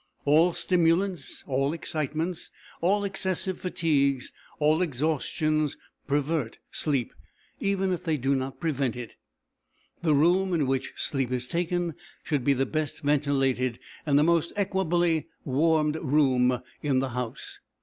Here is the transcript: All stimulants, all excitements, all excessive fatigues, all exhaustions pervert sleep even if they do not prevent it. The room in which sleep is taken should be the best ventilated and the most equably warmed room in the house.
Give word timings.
All 0.25 0.51
stimulants, 0.51 1.43
all 1.45 1.73
excitements, 1.73 2.49
all 2.81 3.03
excessive 3.03 3.59
fatigues, 3.59 4.31
all 4.57 4.81
exhaustions 4.81 5.77
pervert 6.07 6.57
sleep 6.71 7.13
even 7.59 7.91
if 7.93 8.03
they 8.03 8.17
do 8.17 8.33
not 8.33 8.59
prevent 8.59 8.95
it. 8.95 9.15
The 10.01 10.15
room 10.15 10.55
in 10.55 10.65
which 10.65 10.93
sleep 10.97 11.31
is 11.31 11.45
taken 11.45 11.93
should 12.23 12.43
be 12.43 12.53
the 12.53 12.65
best 12.65 13.01
ventilated 13.01 13.77
and 14.03 14.17
the 14.17 14.23
most 14.23 14.51
equably 14.55 15.27
warmed 15.45 15.97
room 15.97 16.63
in 16.81 16.97
the 16.97 17.09
house. 17.09 17.59